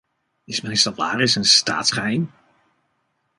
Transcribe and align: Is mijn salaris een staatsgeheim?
Is 0.47 0.61
mijn 0.61 0.77
salaris 0.77 1.35
een 1.35 1.45
staatsgeheim? 1.45 2.31